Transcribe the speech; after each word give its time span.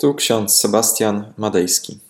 Tu 0.00 0.14
ksiądz 0.14 0.56
Sebastian 0.56 1.34
Madejski. 1.36 2.00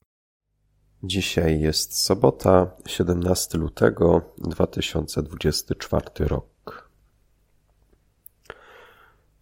Dzisiaj 1.02 1.60
jest 1.60 2.00
sobota, 2.02 2.70
17 2.86 3.58
lutego 3.58 4.34
2024 4.38 6.06
rok. 6.18 6.90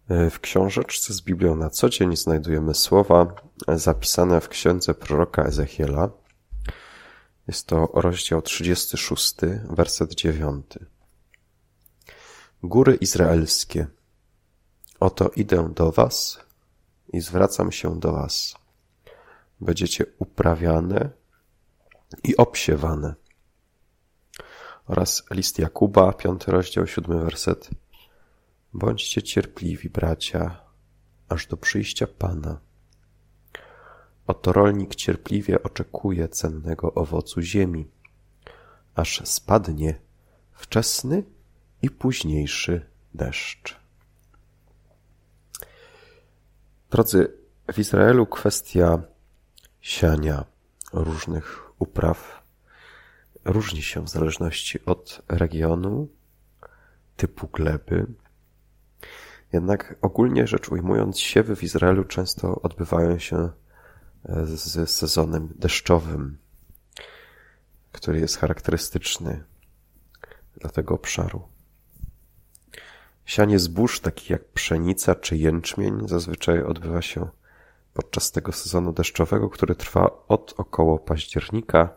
W 0.09 0.39
książeczce 0.39 1.13
z 1.13 1.21
Biblią 1.21 1.55
na 1.55 1.69
co 1.69 1.89
dzień 1.89 2.17
znajdujemy 2.17 2.75
słowa 2.75 3.35
zapisane 3.67 4.41
w 4.41 4.49
księdze 4.49 4.93
proroka 4.93 5.43
Ezechiela. 5.43 6.09
Jest 7.47 7.67
to 7.67 7.89
rozdział 7.93 8.41
36, 8.41 9.35
werset 9.69 10.15
9. 10.15 10.65
Góry 12.63 12.95
izraelskie, 12.95 13.87
oto 14.99 15.29
idę 15.35 15.69
do 15.75 15.91
was 15.91 16.46
i 17.13 17.21
zwracam 17.21 17.71
się 17.71 17.99
do 17.99 18.11
was. 18.11 18.55
Będziecie 19.61 20.05
uprawiane 20.19 21.09
i 22.23 22.37
obsiewane. 22.37 23.15
Oraz 24.87 25.23
list 25.31 25.59
Jakuba, 25.59 26.13
piąty 26.13 26.51
rozdział, 26.51 26.87
siódmy 26.87 27.19
werset. 27.19 27.69
Bądźcie 28.73 29.23
cierpliwi, 29.23 29.89
bracia, 29.89 30.61
aż 31.29 31.47
do 31.47 31.57
przyjścia 31.57 32.07
Pana. 32.07 32.59
Oto 34.27 34.53
rolnik 34.53 34.95
cierpliwie 34.95 35.63
oczekuje 35.63 36.29
cennego 36.29 36.93
owocu 36.93 37.41
ziemi, 37.41 37.87
aż 38.95 39.21
spadnie 39.25 39.99
wczesny 40.53 41.23
i 41.81 41.89
późniejszy 41.89 42.89
deszcz. 43.13 43.86
Drodzy, 46.91 47.33
w 47.73 47.79
Izraelu 47.79 48.25
kwestia 48.25 49.01
siania 49.81 50.45
różnych 50.93 51.71
upraw 51.79 52.43
różni 53.45 53.81
się 53.81 54.03
w 54.03 54.09
zależności 54.09 54.85
od 54.85 55.21
regionu, 55.27 56.07
typu 57.15 57.47
gleby. 57.47 58.05
Jednak 59.53 59.95
ogólnie 60.01 60.47
rzecz 60.47 60.69
ujmując, 60.69 61.19
siewy 61.19 61.55
w 61.55 61.63
Izraelu 61.63 62.03
często 62.03 62.61
odbywają 62.61 63.19
się 63.19 63.37
e, 63.37 64.45
z 64.45 64.89
sezonem 64.89 65.53
deszczowym, 65.55 66.37
który 67.91 68.19
jest 68.19 68.37
charakterystyczny 68.37 69.43
dla 70.57 70.69
tego 70.69 70.95
obszaru. 70.95 71.56
Sianie 73.27 73.59
zbóż, 73.59 73.99
takich 73.99 74.29
jak 74.29 74.45
pszenica 74.45 75.15
czy 75.15 75.37
jęczmień, 75.37 76.07
zazwyczaj 76.07 76.63
odbywa 76.63 77.01
się 77.01 77.27
podczas 77.93 78.31
tego 78.31 78.51
sezonu 78.51 78.93
deszczowego, 78.93 79.49
który 79.49 79.75
trwa 79.75 80.11
od 80.27 80.53
około 80.57 80.99
października 80.99 81.89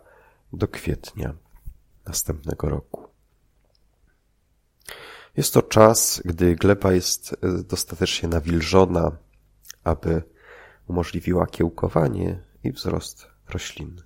do 0.53 0.69
kwietnia 0.69 1.35
następnego 2.07 2.69
roku. 2.69 3.09
Jest 5.37 5.55
to 5.55 5.63
czas, 5.63 6.23
gdy 6.25 6.57
gleba 6.57 6.93
jest 6.93 7.33
e, 7.33 7.63
dostatecznie 7.63 8.29
nawilżona, 8.29 9.17
aby 9.85 10.23
umożliwiła 10.87 11.47
kiełkowanie 11.47 12.43
i 12.65 12.73
wzrost 12.73 13.27
roślin. 13.49 14.03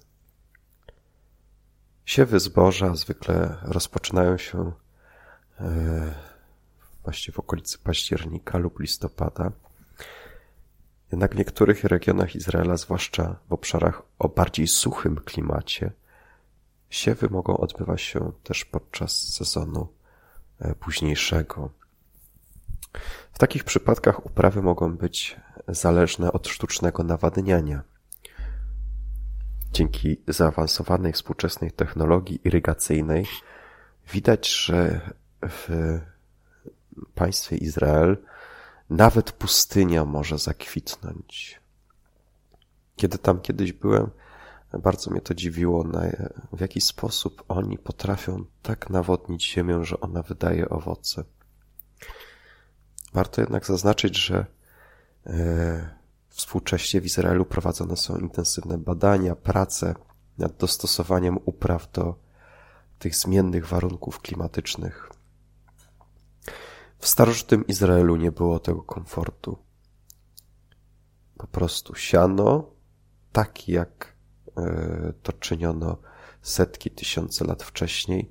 Siewy 2.04 2.40
zboża 2.40 2.94
zwykle 2.94 3.56
rozpoczynają 3.62 4.38
się 4.38 4.72
e, 5.60 6.33
w 7.32 7.38
okolicy 7.38 7.78
października 7.78 8.58
lub 8.58 8.80
listopada. 8.80 9.52
Jednak 11.12 11.34
w 11.34 11.38
niektórych 11.38 11.84
regionach 11.84 12.34
Izraela, 12.34 12.76
zwłaszcza 12.76 13.36
w 13.48 13.52
obszarach 13.52 14.02
o 14.18 14.28
bardziej 14.28 14.66
suchym 14.66 15.16
klimacie, 15.16 15.92
siewy 16.90 17.28
mogą 17.30 17.56
odbywać 17.56 18.02
się 18.02 18.32
też 18.42 18.64
podczas 18.64 19.12
sezonu 19.12 19.88
e, 20.58 20.74
późniejszego. 20.74 21.70
W 23.32 23.38
takich 23.38 23.64
przypadkach 23.64 24.26
uprawy 24.26 24.62
mogą 24.62 24.96
być 24.96 25.36
zależne 25.68 26.32
od 26.32 26.48
sztucznego 26.48 27.02
nawadniania. 27.02 27.82
Dzięki 29.72 30.20
zaawansowanej 30.28 31.12
współczesnej 31.12 31.72
technologii 31.72 32.40
irygacyjnej 32.44 33.26
widać, 34.12 34.48
że 34.48 35.00
w 35.42 35.98
państwie 37.14 37.56
Izrael 37.56 38.16
nawet 38.90 39.32
pustynia 39.32 40.04
może 40.04 40.38
zakwitnąć. 40.38 41.60
Kiedy 42.96 43.18
tam 43.18 43.40
kiedyś 43.40 43.72
byłem, 43.72 44.10
bardzo 44.78 45.10
mnie 45.10 45.20
to 45.20 45.34
dziwiło, 45.34 45.84
w 46.52 46.60
jaki 46.60 46.80
sposób 46.80 47.44
oni 47.48 47.78
potrafią 47.78 48.44
tak 48.62 48.90
nawodnić 48.90 49.52
ziemię, 49.52 49.84
że 49.84 50.00
ona 50.00 50.22
wydaje 50.22 50.68
owoce. 50.68 51.24
Warto 53.12 53.40
jednak 53.40 53.66
zaznaczyć, 53.66 54.16
że 54.16 54.46
e, 55.26 55.94
współcześnie 56.28 57.00
w 57.00 57.06
Izraelu 57.06 57.44
prowadzone 57.44 57.96
są 57.96 58.16
intensywne 58.16 58.78
badania, 58.78 59.36
prace 59.36 59.94
nad 60.38 60.56
dostosowaniem 60.56 61.38
upraw 61.44 61.92
do 61.92 62.14
tych 62.98 63.16
zmiennych 63.16 63.66
warunków 63.66 64.20
klimatycznych. 64.20 65.10
W 67.04 67.08
starożytnym 67.08 67.66
Izraelu 67.66 68.16
nie 68.16 68.32
było 68.32 68.58
tego 68.58 68.82
komfortu. 68.82 69.58
Po 71.36 71.46
prostu 71.46 71.94
siano, 71.94 72.70
tak 73.32 73.68
jak 73.68 74.16
e, 74.56 75.12
to 75.22 75.32
czyniono 75.32 75.98
setki, 76.42 76.90
tysiące 76.90 77.44
lat 77.44 77.62
wcześniej. 77.62 78.30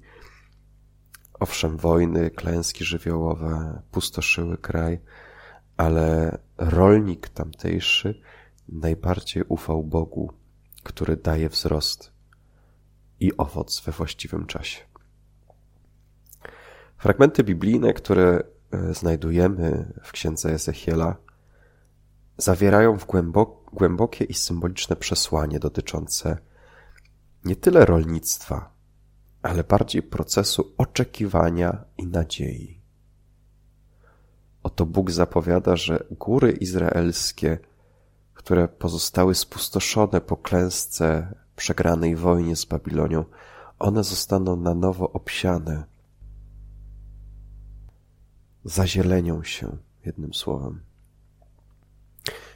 Owszem, 1.40 1.78
wojny, 1.78 2.32
klęski 2.32 2.86
żywiołowe 2.86 3.82
pustoszyły 3.92 4.58
kraj, 4.58 5.00
ale 5.78 6.38
rolnik 6.58 7.30
tamtejszy 7.30 8.22
najbardziej 8.70 9.44
ufał 9.48 9.84
Bogu, 9.84 10.32
który 10.84 11.18
daje 11.18 11.50
wzrost 11.50 12.12
i 13.20 13.38
owoc 13.38 13.82
we 13.82 13.92
właściwym 13.92 14.46
czasie. 14.46 14.82
Fragmenty 16.98 17.44
biblijne, 17.44 17.94
które 17.94 18.53
znajdujemy 18.92 19.94
w 20.04 20.12
księdze 20.12 20.54
Ezechiela, 20.54 21.16
zawierają 22.38 22.98
w 22.98 23.06
głębokie 23.74 24.26
i 24.26 24.34
symboliczne 24.34 24.96
przesłanie 24.96 25.60
dotyczące 25.60 26.38
nie 27.46 27.56
tyle 27.56 27.86
rolnictwa, 27.86 28.74
ale 29.42 29.64
bardziej 29.64 30.04
procesu 30.04 30.74
oczekiwania 30.78 31.84
i 31.98 32.08
nadziei. 32.08 32.82
Oto 34.64 34.86
Bóg 34.86 35.12
zapowiada, 35.12 35.76
że 35.76 36.04
góry 36.12 36.52
izraelskie, 36.52 37.60
które 38.34 38.68
pozostały 38.68 39.36
spustoszone 39.36 40.22
po 40.22 40.38
klęsce 40.38 41.36
przegranej 41.56 42.16
wojnie 42.16 42.56
z 42.56 42.66
Babilonią, 42.66 43.26
one 43.80 44.04
zostaną 44.04 44.56
na 44.56 44.74
nowo 44.74 45.12
obsiane 45.12 45.93
zazielenią 48.66 49.44
się, 49.44 49.78
jednym 50.06 50.34
słowem. 50.34 50.82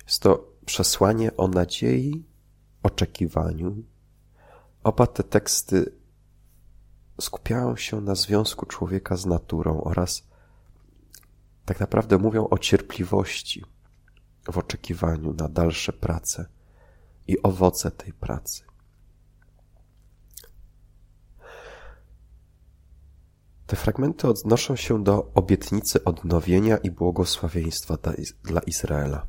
Jest 0.06 0.22
to 0.22 0.52
przesłanie 0.66 1.38
o 1.38 1.48
nadziei, 1.48 2.24
oczekiwaniu. 2.84 3.84
Oba 4.84 5.08
te 5.08 5.24
teksty 5.24 5.92
skupiają 7.22 7.76
się 7.76 8.02
na 8.02 8.16
związku 8.16 8.66
człowieka 8.66 9.18
z 9.18 9.26
naturą 9.26 9.82
oraz 9.84 10.24
tak 11.66 11.80
naprawdę 11.80 12.18
mówią 12.18 12.48
o 12.50 12.58
cierpliwości 12.58 13.64
w 14.52 14.58
oczekiwaniu 14.58 15.34
na 15.34 15.50
dalsze 15.50 15.94
prace 15.94 16.46
i 17.28 17.42
owoce 17.42 17.92
tej 17.92 18.14
pracy. 18.14 18.67
Te 23.68 23.76
fragmenty 23.76 24.28
odnoszą 24.28 24.76
się 24.76 25.04
do 25.04 25.32
obietnicy 25.34 26.04
odnowienia 26.04 26.78
i 26.78 26.92
błogosławieństwa 26.92 27.98
dla 28.44 28.62
Izraela. 28.62 29.28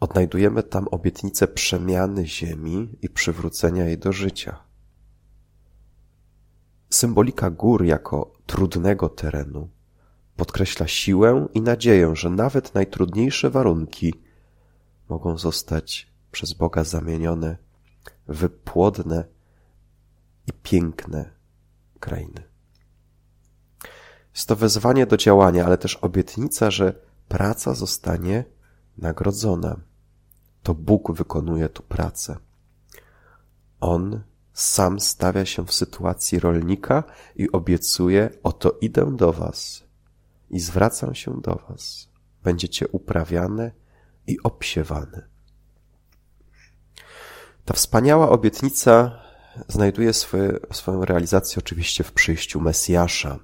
Odnajdujemy 0.00 0.62
tam 0.62 0.88
obietnicę 0.88 1.48
przemiany 1.48 2.26
ziemi 2.26 2.98
i 3.02 3.08
przywrócenia 3.08 3.84
jej 3.84 3.98
do 3.98 4.12
życia. 4.12 4.62
Symbolika 6.90 7.50
gór 7.50 7.84
jako 7.84 8.32
trudnego 8.46 9.08
terenu 9.08 9.68
podkreśla 10.36 10.88
siłę 10.88 11.48
i 11.54 11.60
nadzieję, 11.60 12.16
że 12.16 12.30
nawet 12.30 12.74
najtrudniejsze 12.74 13.50
warunki 13.50 14.14
mogą 15.08 15.38
zostać 15.38 16.12
przez 16.32 16.52
Boga 16.52 16.84
zamienione 16.84 17.56
w 18.28 18.48
płodne 18.48 19.24
i 20.46 20.52
piękne 20.52 21.41
krainy. 22.02 22.42
Jest 24.34 24.48
to 24.48 24.56
wezwanie 24.56 25.06
do 25.06 25.16
działania, 25.16 25.66
ale 25.66 25.78
też 25.78 25.96
obietnica, 25.96 26.70
że 26.70 26.94
praca 27.28 27.74
zostanie 27.74 28.44
nagrodzona. 28.98 29.76
To 30.62 30.74
Bóg 30.74 31.12
wykonuje 31.12 31.68
tu 31.68 31.82
pracę. 31.82 32.36
On 33.80 34.22
sam 34.52 35.00
stawia 35.00 35.44
się 35.44 35.66
w 35.66 35.72
sytuacji 35.72 36.40
rolnika 36.40 37.04
i 37.36 37.52
obiecuje: 37.52 38.30
Oto 38.42 38.78
idę 38.80 39.16
do 39.16 39.32
Was 39.32 39.84
i 40.50 40.60
zwracam 40.60 41.14
się 41.14 41.40
do 41.40 41.54
Was. 41.68 42.08
Będziecie 42.44 42.88
uprawiane 42.88 43.72
i 44.26 44.42
obsiewane. 44.42 45.28
Ta 47.64 47.74
wspaniała 47.74 48.28
obietnica 48.28 49.21
znajduje 49.68 50.12
swoje, 50.12 50.58
swoją 50.72 51.04
realizację 51.04 51.58
oczywiście 51.58 52.04
w 52.04 52.12
przyjściu 52.12 52.60
Mesjasza. 52.60 53.38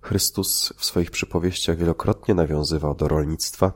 Chrystus 0.00 0.72
w 0.76 0.84
swoich 0.84 1.10
przypowieściach 1.10 1.76
wielokrotnie 1.76 2.34
nawiązywał 2.34 2.94
do 2.94 3.08
rolnictwa, 3.08 3.72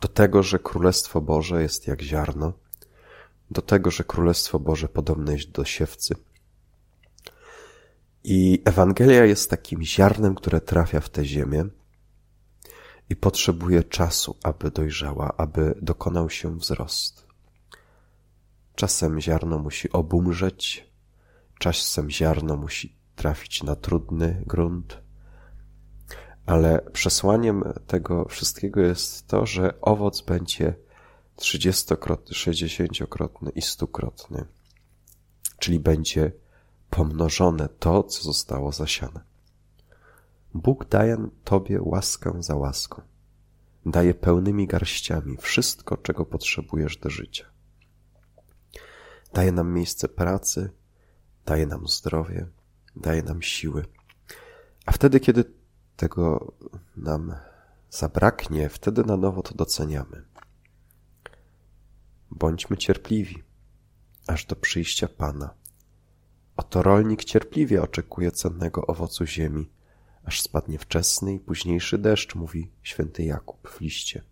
do 0.00 0.08
tego, 0.08 0.42
że 0.42 0.58
Królestwo 0.58 1.20
Boże 1.20 1.62
jest 1.62 1.86
jak 1.86 2.02
ziarno, 2.02 2.52
do 3.50 3.62
tego, 3.62 3.90
że 3.90 4.04
Królestwo 4.04 4.58
Boże 4.58 4.88
podobne 4.88 5.32
jest 5.32 5.50
do 5.50 5.64
siewcy. 5.64 6.14
I 8.24 8.62
Ewangelia 8.64 9.24
jest 9.24 9.50
takim 9.50 9.82
ziarnem, 9.82 10.34
które 10.34 10.60
trafia 10.60 11.00
w 11.00 11.08
tę 11.08 11.24
ziemię 11.24 11.64
i 13.10 13.16
potrzebuje 13.16 13.84
czasu, 13.84 14.36
aby 14.42 14.70
dojrzała, 14.70 15.34
aby 15.36 15.74
dokonał 15.82 16.30
się 16.30 16.58
wzrost. 16.58 17.23
Czasem 18.74 19.20
ziarno 19.20 19.58
musi 19.58 19.92
obumrzeć, 19.92 20.90
czasem 21.58 22.10
ziarno 22.10 22.56
musi 22.56 22.96
trafić 23.16 23.62
na 23.62 23.76
trudny 23.76 24.42
grunt, 24.46 25.02
ale 26.46 26.80
przesłaniem 26.92 27.64
tego 27.86 28.24
wszystkiego 28.28 28.80
jest 28.80 29.26
to, 29.26 29.46
że 29.46 29.80
owoc 29.80 30.22
będzie 30.22 30.74
trzydziestokrotny, 31.36 32.34
sześćdziesięciokrotny 32.34 33.50
i 33.50 33.62
stukrotny, 33.62 34.44
czyli 35.58 35.80
będzie 35.80 36.32
pomnożone 36.90 37.68
to, 37.68 38.02
co 38.02 38.22
zostało 38.22 38.72
zasiane. 38.72 39.20
Bóg 40.54 40.88
daje 40.88 41.28
Tobie 41.44 41.78
łaskę 41.82 42.32
za 42.40 42.56
łaską. 42.56 43.02
Daje 43.86 44.14
pełnymi 44.14 44.66
garściami 44.66 45.36
wszystko, 45.36 45.96
czego 45.96 46.26
potrzebujesz 46.26 46.96
do 46.96 47.10
życia. 47.10 47.53
Daje 49.34 49.52
nam 49.52 49.72
miejsce 49.72 50.08
pracy, 50.08 50.70
daje 51.46 51.66
nam 51.66 51.88
zdrowie, 51.88 52.46
daje 52.96 53.22
nam 53.22 53.42
siły. 53.42 53.84
A 54.86 54.92
wtedy, 54.92 55.20
kiedy 55.20 55.44
tego 55.96 56.52
nam 56.96 57.34
zabraknie, 57.90 58.68
wtedy 58.68 59.04
na 59.04 59.16
nowo 59.16 59.42
to 59.42 59.54
doceniamy. 59.54 60.24
Bądźmy 62.30 62.76
cierpliwi, 62.76 63.42
aż 64.26 64.46
do 64.46 64.56
przyjścia 64.56 65.08
Pana. 65.08 65.54
Oto 66.56 66.82
rolnik 66.82 67.24
cierpliwie 67.24 67.82
oczekuje 67.82 68.30
cennego 68.30 68.86
owocu 68.86 69.26
ziemi, 69.26 69.70
aż 70.24 70.42
spadnie 70.42 70.78
wczesny 70.78 71.34
i 71.34 71.40
późniejszy 71.40 71.98
deszcz, 71.98 72.34
mówi 72.34 72.70
święty 72.82 73.24
Jakub 73.24 73.68
w 73.68 73.80
liście. 73.80 74.22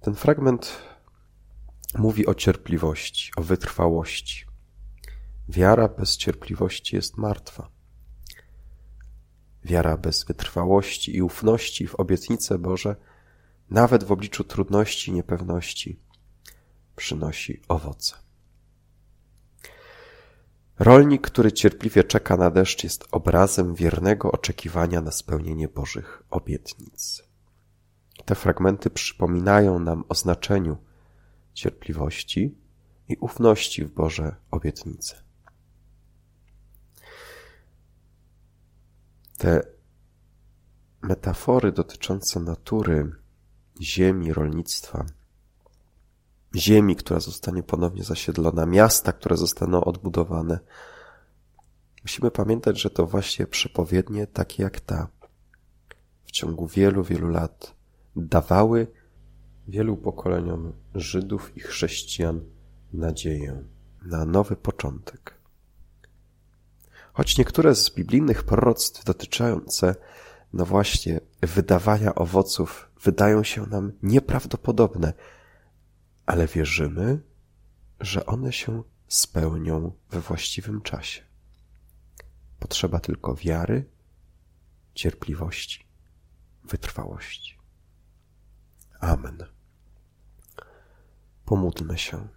Ten 0.00 0.14
fragment 0.14 0.93
mówi 1.94 2.26
o 2.26 2.34
cierpliwości, 2.34 3.32
o 3.36 3.42
wytrwałości. 3.42 4.46
Wiara 5.48 5.88
bez 5.88 6.16
cierpliwości 6.16 6.96
jest 6.96 7.16
martwa. 7.16 7.68
Wiara 9.64 9.96
bez 9.96 10.24
wytrwałości 10.24 11.16
i 11.16 11.22
ufności 11.22 11.86
w 11.86 11.94
obietnice 11.94 12.58
Boże, 12.58 12.96
nawet 13.70 14.04
w 14.04 14.12
obliczu 14.12 14.44
trudności 14.44 15.10
i 15.10 15.14
niepewności, 15.14 16.00
przynosi 16.96 17.60
owoce. 17.68 18.16
Rolnik, 20.78 21.22
który 21.22 21.52
cierpliwie 21.52 22.04
czeka 22.04 22.36
na 22.36 22.50
deszcz, 22.50 22.84
jest 22.84 23.04
obrazem 23.10 23.74
wiernego 23.74 24.32
oczekiwania 24.32 25.00
na 25.00 25.10
spełnienie 25.10 25.68
Bożych 25.68 26.22
obietnic. 26.30 27.22
Te 28.24 28.34
fragmenty 28.34 28.90
przypominają 28.90 29.78
nam 29.78 30.04
o 30.08 30.14
znaczeniu 30.14 30.76
cierpliwości 31.54 32.58
i 33.08 33.16
ufności 33.16 33.84
w 33.84 33.90
Boże 33.90 34.36
obietnice. 34.50 35.22
Te 39.38 39.60
metafory 41.02 41.72
dotyczące 41.72 42.40
natury, 42.40 43.12
ziemi, 43.80 44.32
rolnictwa, 44.32 45.06
ziemi, 46.56 46.96
która 46.96 47.20
zostanie 47.20 47.62
ponownie 47.62 48.04
zasiedlona, 48.04 48.66
miasta, 48.66 49.12
które 49.12 49.36
zostaną 49.36 49.84
odbudowane. 49.84 50.58
Musimy 52.02 52.30
pamiętać, 52.30 52.80
że 52.80 52.90
to 52.90 53.06
właśnie 53.06 53.46
przepowiednie 53.46 54.26
takie 54.26 54.62
jak 54.62 54.80
ta 54.80 55.08
w 56.24 56.30
ciągu 56.30 56.66
wielu, 56.66 57.04
wielu 57.04 57.28
lat 57.28 57.74
dawały 58.16 58.86
wielu 59.68 59.96
pokoleniom 59.96 60.72
Żydów 60.94 61.56
i 61.56 61.60
chrześcijan 61.60 62.40
nadzieję 62.92 63.62
na 64.02 64.24
nowy 64.24 64.56
początek. 64.56 65.34
Choć 67.12 67.38
niektóre 67.38 67.74
z 67.74 67.90
biblijnych 67.90 68.44
proroctw 68.44 69.04
dotyczące, 69.04 69.94
no 70.52 70.64
właśnie, 70.64 71.20
wydawania 71.42 72.14
owoców 72.14 72.90
wydają 73.02 73.42
się 73.42 73.66
nam 73.66 73.92
nieprawdopodobne, 74.02 75.12
ale 76.26 76.46
wierzymy, 76.46 77.20
że 78.00 78.26
one 78.26 78.52
się 78.52 78.82
spełnią 79.08 79.92
we 80.10 80.20
właściwym 80.20 80.82
czasie. 80.82 81.22
Potrzeba 82.58 83.00
tylko 83.00 83.34
wiary, 83.34 83.84
cierpliwości, 84.94 85.86
wytrwałości. 86.64 87.58
Amen. 89.00 89.53
Pomódlmy 91.44 91.98
się. 91.98 92.28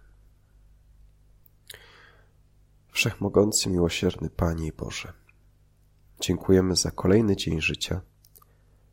Wszechmogący, 2.92 3.70
miłosierny 3.70 4.30
Panie 4.30 4.72
Boże, 4.72 5.12
dziękujemy 6.20 6.76
za 6.76 6.90
kolejny 6.90 7.36
dzień 7.36 7.60
życia. 7.60 8.00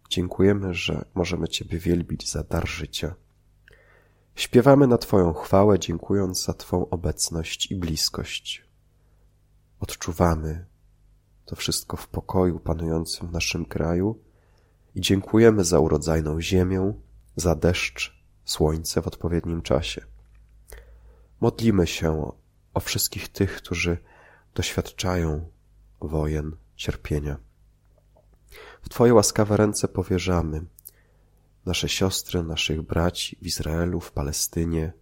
Dziękujemy, 0.09 0.73
że 0.73 1.05
możemy 1.15 1.47
Ciebie 1.47 1.79
wielbić 1.79 2.31
za 2.31 2.43
dar 2.43 2.67
życia 2.67 3.15
Śpiewamy 4.35 4.87
na 4.87 4.97
Twoją 4.97 5.33
chwałę, 5.33 5.79
dziękując 5.79 6.45
za 6.45 6.53
Twą 6.53 6.89
obecność 6.89 7.71
i 7.71 7.75
bliskość. 7.75 8.65
Odczuwamy 9.79 10.65
to 11.45 11.55
wszystko 11.55 11.97
w 11.97 12.07
pokoju 12.07 12.59
panującym 12.59 13.27
w 13.27 13.31
naszym 13.31 13.65
kraju 13.65 14.19
i 14.95 15.01
dziękujemy 15.01 15.63
za 15.63 15.79
urodzajną 15.79 16.41
ziemię, 16.41 16.93
za 17.35 17.55
deszcz, 17.55 18.14
słońce 18.45 19.01
w 19.01 19.07
odpowiednim 19.07 19.61
czasie. 19.61 20.05
Modlimy 21.41 21.87
się 21.87 22.31
o 22.73 22.79
wszystkich 22.79 23.29
tych, 23.29 23.57
którzy 23.57 23.97
doświadczają 24.55 25.49
wojen, 26.01 26.55
cierpienia. 26.75 27.37
W 28.81 28.89
Twoje 28.89 29.13
łaskawe 29.13 29.57
ręce 29.57 29.87
powierzamy 29.87 30.65
nasze 31.65 31.89
siostry, 31.89 32.43
naszych 32.43 32.81
braci 32.81 33.37
w 33.41 33.45
Izraelu, 33.45 33.99
w 33.99 34.11
Palestynie, 34.11 34.93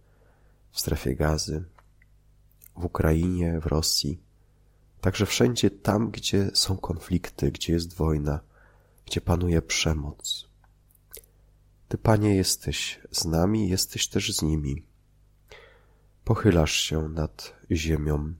w 0.70 0.80
strefie 0.80 1.16
gazy, 1.16 1.64
w 2.76 2.84
Ukrainie, 2.84 3.60
w 3.60 3.66
Rosji, 3.66 4.20
także 5.00 5.26
wszędzie 5.26 5.70
tam, 5.70 6.10
gdzie 6.10 6.50
są 6.54 6.76
konflikty, 6.76 7.52
gdzie 7.52 7.72
jest 7.72 7.94
wojna, 7.94 8.40
gdzie 9.06 9.20
panuje 9.20 9.62
przemoc. 9.62 10.48
Ty, 11.94 11.98
Panie, 11.98 12.34
jesteś 12.34 13.00
z 13.10 13.24
nami, 13.24 13.68
jesteś 13.68 14.08
też 14.08 14.36
z 14.36 14.42
nimi. 14.42 14.86
Pochylasz 16.24 16.72
się 16.72 17.08
nad 17.08 17.54
ziemią. 17.70 18.34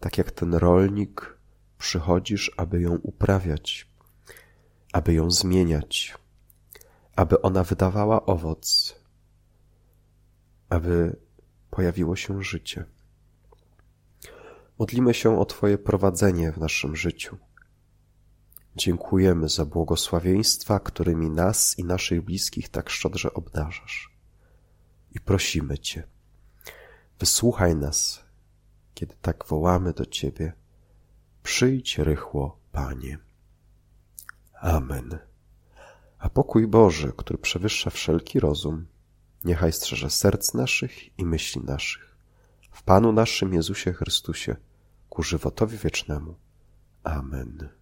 Tak 0.00 0.18
jak 0.18 0.30
ten 0.30 0.54
rolnik, 0.54 1.38
przychodzisz, 1.78 2.52
aby 2.56 2.80
ją 2.80 2.94
uprawiać, 2.94 3.88
aby 4.92 5.14
ją 5.14 5.30
zmieniać, 5.30 6.14
aby 7.16 7.42
ona 7.42 7.64
wydawała 7.64 8.26
owoc, 8.26 8.94
aby 10.68 11.16
pojawiło 11.70 12.16
się 12.16 12.42
życie. 12.42 12.84
Modlimy 14.78 15.14
się 15.14 15.40
o 15.40 15.44
Twoje 15.44 15.78
prowadzenie 15.78 16.52
w 16.52 16.58
naszym 16.58 16.96
życiu. 16.96 17.38
Dziękujemy 18.78 19.48
za 19.48 19.64
błogosławieństwa, 19.64 20.80
którymi 20.80 21.30
nas 21.30 21.78
i 21.78 21.84
naszych 21.84 22.22
bliskich 22.22 22.68
tak 22.68 22.90
szczodrze 22.90 23.34
obdarzasz. 23.34 24.10
I 25.12 25.20
prosimy 25.20 25.78
Cię, 25.78 26.02
wysłuchaj 27.18 27.76
nas, 27.76 28.24
kiedy 28.94 29.14
tak 29.22 29.44
wołamy 29.46 29.92
do 29.92 30.06
Ciebie. 30.06 30.52
Przyjdź 31.42 31.98
rychło, 31.98 32.58
Panie. 32.72 33.18
Amen. 34.60 35.18
A 36.18 36.28
pokój 36.28 36.66
Boży, 36.66 37.12
który 37.16 37.38
przewyższa 37.38 37.90
wszelki 37.90 38.40
rozum, 38.40 38.86
niechaj 39.44 39.72
strzeże 39.72 40.10
serc 40.10 40.54
naszych 40.54 41.18
i 41.18 41.24
myśli 41.24 41.62
naszych. 41.64 42.16
W 42.70 42.82
Panu 42.82 43.12
naszym 43.12 43.54
Jezusie 43.54 43.92
Chrystusie, 43.92 44.56
ku 45.08 45.22
żywotowi 45.22 45.78
wiecznemu. 45.78 46.34
Amen. 47.04 47.77